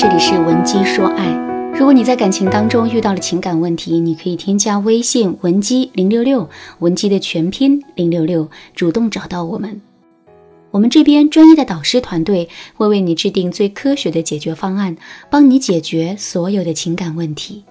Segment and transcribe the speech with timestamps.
[0.00, 1.26] 这里是文姬说爱。
[1.74, 9.80] 如果你在感情当中遇到了情感问题，你可以添加微信文姬零六六，文姬的全拼零六六，主动找到我们。
[10.70, 14.96] 我们这边专业的导师团队会为你制定最科学的解决方案，
[15.28, 17.64] 帮你解决所有的情感问题。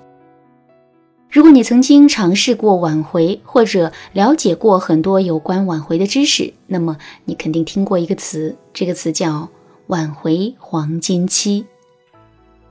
[1.31, 9.47] 如果你曾经尝试过挽回，或者了解过很多有关挽回的知识，那么你肯定听过一个词，这个词叫。
[9.87, 11.65] 挽回黄金期，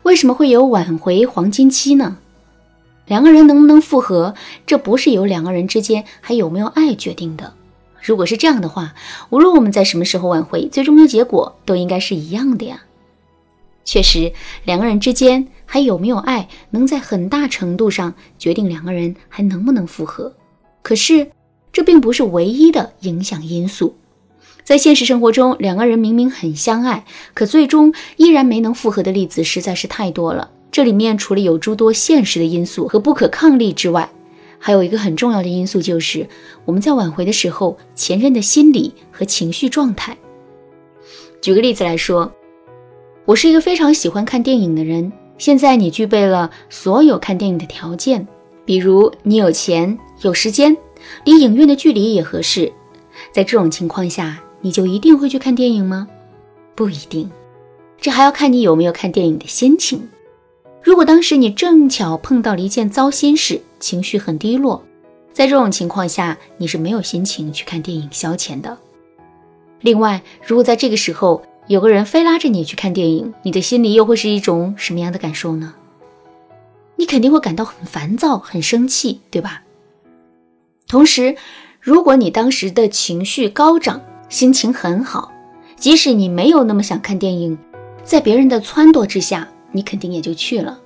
[0.07, 2.19] 为什么会有挽回黄金期呢？
[3.07, 7.53] 两个人能不能复合，这不是由两个人之间还有没有爱决定的。
[8.01, 8.95] 如果是这样的话，
[9.31, 12.81] 无论我们在什么时候挽回，最终的结果都应该是一样的呀。
[13.85, 14.33] 确实，
[14.63, 20.33] 两个人之间还有没有爱，能在很大程度上决定两个人还能不能复合。
[20.83, 21.29] 可是，
[21.73, 23.93] 这并不是唯一的影响因素。
[24.67, 30.51] 在现实生活中，两个人明明很相爱，可最终依然没能复合的例子实在是太多了。
[30.73, 34.11] 这里面除了有诸多现实的因素和不可抗力之外，
[34.59, 36.29] 还有一个很重要的因素，就是
[36.65, 40.17] 我们在挽回的时候，前任的心理和情绪状态。
[41.41, 42.33] 举个例子来说，
[43.25, 48.27] 我是一个非常喜欢看电影的人，现在你具备了所有看电影的条件，
[48.65, 50.77] 比如你有钱、有时间，
[51.23, 52.73] 离影院的距离也合适，
[53.31, 54.43] 在这种情况下。
[54.61, 56.09] 你就一定会去看电影吗？
[56.75, 57.31] 不一定，
[58.01, 60.09] 这还要看你有没有看电影的心情。
[60.83, 64.83] 如果当时你正巧碰到了一件糟心事，情绪很低落，
[65.33, 68.77] 在这种情况下，你是没有心情去看电影消遣的。
[69.81, 75.75] 另外，如果在这个时候有个人非拉着你去看电影，你的心里又会是一种什么样的感受呢？
[76.97, 79.63] 你肯定会感到很烦躁、很生气，对吧？
[80.89, 81.37] 同时，
[81.81, 85.31] 如果你当时的情绪高涨，心情很好，
[85.77, 87.57] 即使你没有那么想看电影，
[88.03, 90.79] 在别人的撺掇之下，你肯定也就去了。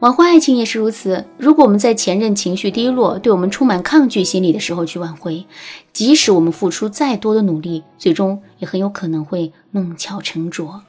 [0.00, 1.24] 挽回爱情也是如此。
[1.38, 5.46] 如果我们在前任情绪低落、对我们充满抗拒心理的时候去挽回，
[5.92, 10.82] 即使我们付出再多的努力，最终也很有可能会弄巧成拙。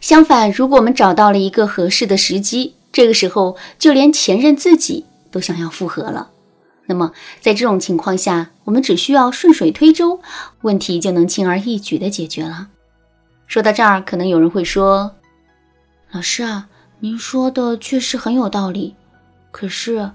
[0.00, 6.30] 相反，如果我们找到了一个合适的时机，这个时候就连前任自己都想要复合了。
[6.86, 10.20] 那么，在这种情况下，我们只需要顺水推舟，
[10.60, 12.68] 问题就能轻而易举地解决了。
[13.46, 15.16] 说到这儿，可能有人会说
[16.12, 16.68] ：“老师啊，
[17.00, 18.94] 您说的确实很有道理。
[19.50, 20.12] 可是，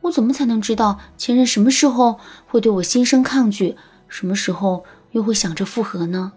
[0.00, 3.76] 我怎么才能知道前任什么时候会对我心生抗拒，
[4.08, 6.32] 什么时候又会想着复合呢？”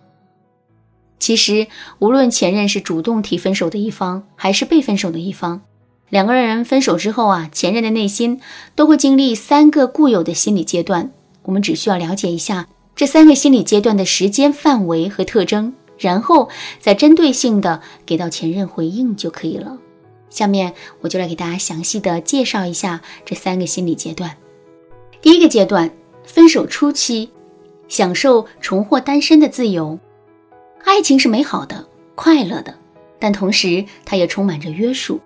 [1.18, 1.68] 其实，
[2.00, 5.62] 无论前任是主动提分手的一方，还是被分手的一方。
[6.10, 8.42] 两个人分手之后啊，前任的内心
[8.76, 11.12] 都会经历三个固有的心理阶段。
[11.44, 16.50] 我们只需要了解一下这三个心理阶段的时间范围和特征，然后
[16.80, 19.78] 再针对性的给到前任回应就可以了。
[20.30, 24.36] 下面我就来给大家详细的介绍一下这三个心理阶段。
[25.22, 25.92] 第一个阶段，
[26.24, 27.30] 分手初期，
[27.88, 30.00] 享受重获单身的自由。
[30.84, 32.76] 爱情是美好的、快乐的，
[33.20, 35.20] 但同时它也充满着约束。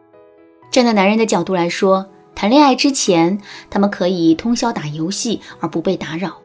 [0.69, 2.05] 站在男人的角度来说，
[2.37, 6.37] 谈恋爱之前，他们可以通宵打游戏而不被打扰，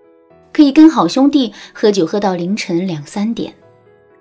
[0.50, 3.52] 可以跟好兄弟喝酒喝到凌晨两三点。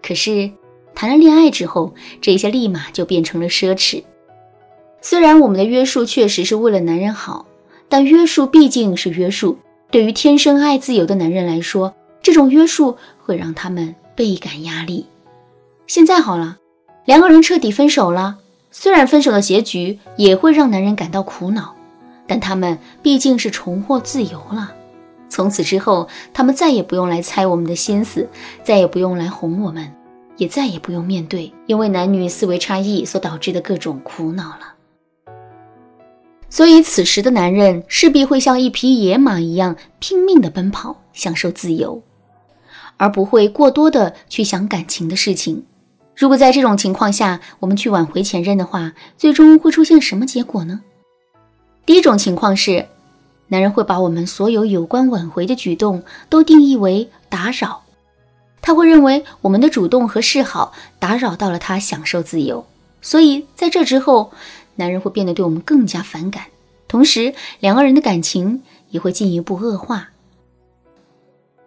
[0.03, 0.51] 可是
[0.93, 4.03] 谈了恋爱之后，这些立马就变成了奢侈。
[4.99, 7.45] 虽然我们的约束确实是为了男人好，
[7.87, 9.57] 但约束毕竟是约束。
[9.89, 15.05] 对于天生爱自由的男人来说，这种约束会让他们倍感压力。
[15.87, 16.57] 现在好了，
[17.05, 18.39] 两个人彻底分手了。
[18.71, 21.75] 虽然分手的结局也会让男人感到苦恼，
[22.25, 24.73] 但他们毕竟是重获自由了。
[25.29, 28.27] 从此之后，他们再也不用来猜我们的心思，
[28.63, 29.91] 再也不用来哄我们，
[30.37, 34.73] 也再也不用面对因为男女思维差异所导致的各种苦恼了。
[36.49, 42.01] 所以，此时的男人势必会像一匹野马一样拼命地奔跑，享受自由，
[42.97, 45.63] 而不会过多的去想感情的事情。
[46.15, 50.81] 如果在这种情况下，我们去挽回前任的话，最终会出现什么结果呢？
[51.85, 52.87] 第一种情况是，
[53.47, 57.81] 男人会把我们所有有关挽回的举动都定义为打扰，
[58.61, 62.65] 他会认为我们的主动和示好打扰到了他享受自由，
[63.01, 64.31] 所以在这之后，
[64.75, 66.43] 男人会变得对我们更加反感，
[66.87, 70.09] 同时两个人的感情也会进一步恶化。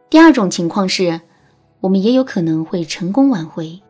[0.08, 1.20] 第二种情况是，
[1.80, 3.80] 我们也有可能会成功挽回。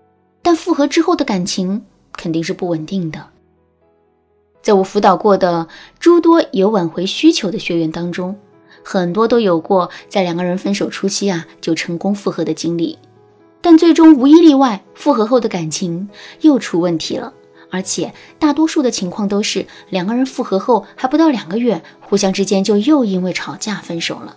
[0.44, 3.31] 但复合之后的感情肯定是不稳定的。
[4.62, 5.67] 在我辅导过的
[5.99, 8.38] 诸多有挽回需求的学员当中，
[8.85, 12.99] 很多都有过在两个人分手初期啊就成功复合的经历。
[13.62, 16.11] 但最终无一例外，复合后的感情
[16.43, 17.32] 又出问题了。
[17.70, 24.37] 而且大多数的情况都是两个人复合后还不到两个月，互相之间就又因为吵架分手了。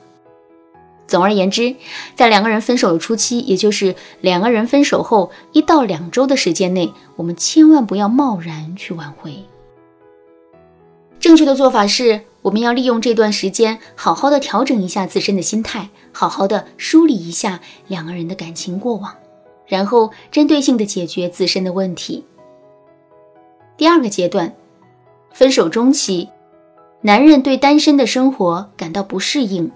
[1.08, 1.74] 总而言之，
[2.16, 9.34] 在两个人分手的初期，也就是两个人分手后一到两周的时间内，我们千万不要贸然去挽回。
[11.20, 19.16] 正确的做法是，我们要利用这段时间，好好的调整一下自身的心态，好好的梳理一下两个人的感情过往，
[19.66, 22.24] 然后针对性的解决自身的问题。
[23.78, 24.54] 第二个阶段，
[25.32, 26.30] 分手中期，
[27.02, 29.72] 男人对单身的生活感到不适应。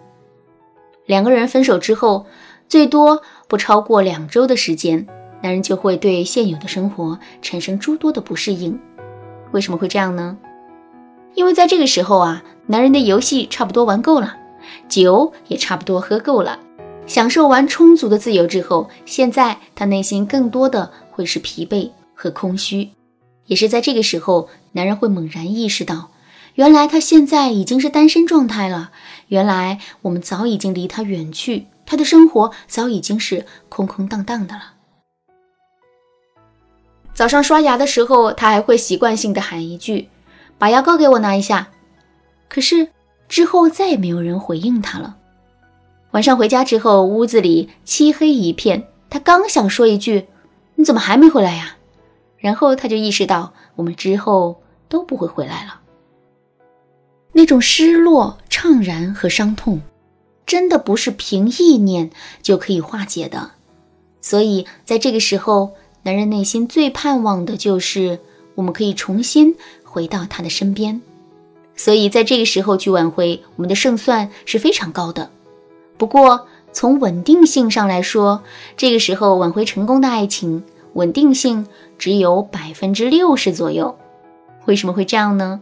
[1.12, 2.26] 两个人分手之后，
[2.70, 5.06] 最多不超过两周的时间，
[5.42, 8.80] 男人就会对现有的生活产生诸多的不适应。
[9.52, 10.38] 为什么会这样呢？
[11.34, 14.38] 因为在这个时候啊，男人的游戏差不多玩够了，
[14.88, 16.58] 酒也差不多喝够了，
[17.06, 22.90] 享受完充足的自由之后，现在他内心更多的会是疲惫和空虚。
[23.48, 26.10] 也是在这个时候，男人会猛然意识到。
[26.56, 28.92] 原来他现在已经是单身状态了。
[29.28, 34.74] 原来我们早已经离他远去，他的生活早已经是空空荡荡的了。
[37.14, 40.10] 早上刷牙的时候，他还会习惯性的喊一句
[40.58, 41.70] ：“把牙膏给我拿一下。”
[42.50, 42.90] 可是
[43.30, 45.18] 之后再也没有人回应他了。
[46.12, 50.28] 晚上回家之后，屋子里漆黑一片，他刚想说一句
[50.76, 51.78] ：“你怎么还没回来呀？”
[52.38, 55.81] 然后他就意识到，我们之后都不会回来了。
[57.34, 59.82] 那种失落、怅然和伤痛，
[60.46, 62.10] 真的不是凭意念
[62.42, 63.52] 就可以化解的。
[64.20, 65.72] 所以，在这个时候，
[66.04, 68.20] 男人内心最盼望的就是
[68.56, 71.02] 我们可以重新回到他的身边。
[71.76, 75.32] 所以，在这个时候去挽回，我们的胜算是非常高的。
[75.98, 78.44] 不过，从稳定性上来说，
[78.78, 80.64] 这个时候挽回成功的爱情，
[80.94, 81.66] 稳定性
[81.98, 83.98] 只有百分之六十左右。
[84.66, 85.62] 为什么会这样呢？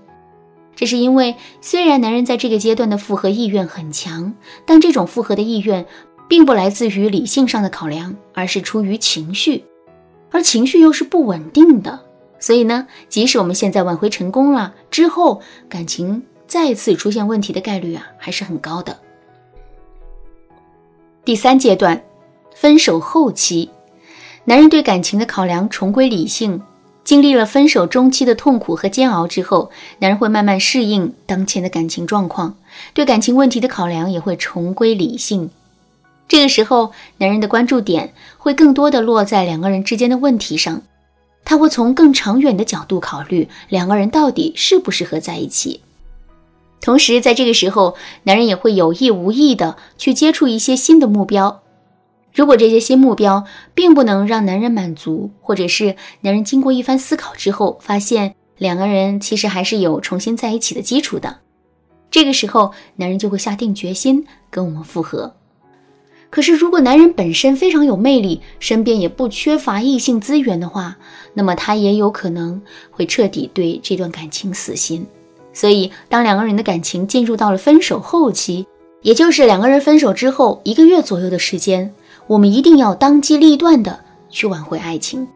[0.80, 4.34] 这是因为，虽然男人在这个阶段的复合意愿很强，
[4.66, 5.86] 但这种复合的意愿
[6.30, 9.66] 并不来自于理性上的考量，而是出于情绪，
[10.32, 12.00] 而情绪又是不稳定的。
[12.40, 18.98] 所以呢，即使我们现在挽回成功了，之后感情再次出现问题的概率啊，还是很高的。
[21.26, 22.02] 第三阶段，
[22.56, 23.70] 分手后期，
[24.46, 26.62] 男人对感情的考量重归理性。
[27.10, 32.56] 经历了分手中期的痛苦和煎熬之后，男人会慢慢适应当前的感情状况，
[32.94, 35.50] 对感情问题的考量也会重归理性。
[36.28, 40.84] 这个时候，男人的关注点会更多的落在两个人之间的问题上，
[41.44, 45.82] 他会从更长远的角度考虑两个人到底适不适合在一起。
[46.80, 51.64] 同时，在这个时候，男人也会有意无意的去接触一些新的目标。
[52.34, 53.44] 如果这些新目标
[53.74, 61.40] 并不能让男人满足，或者是男人经过一番思考之后发现两个人其实还是有重新在一起的基础的，
[62.12, 65.34] 这个时候男人就会下定决心跟我们复合。
[66.30, 70.96] 可是如果男人本身非常有魅力，身边也不缺乏异性资源的话，
[71.34, 72.62] 那么他也有可能
[72.92, 75.04] 会彻底对这段感情死心。
[75.52, 78.68] 所以，当两个人的感情进入到了分手后期，
[79.02, 81.92] 也就是两个人分手之后一个月左右的时间。
[82.30, 84.00] 我们一定要当机立断的
[84.30, 85.28] 去挽回爱情。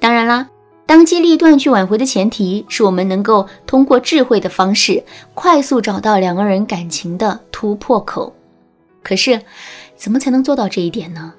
[0.00, 0.48] 当然啦，
[0.86, 8.34] 当机立断去挽回的前提是我们能够通过智慧的方式，快速找到两个人感情的突破口。
[9.02, 9.42] 可是，
[9.94, 11.34] 怎么才能做到这一点呢？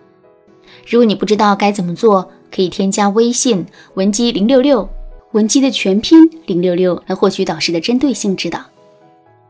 [0.87, 4.87] 如果你不知道该怎么做，可以添加微信文姬零六六，
[5.31, 8.61] 文姬的全拼零六六，来获取导师的针对性指导。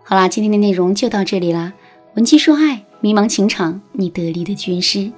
[0.03, 1.73] 好啦，今天的内容就到这里啦，
[2.15, 2.85] 文姬说爱。
[2.99, 5.11] 迷茫情场，你得力的军师。